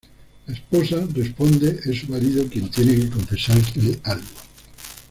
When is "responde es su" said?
1.13-2.07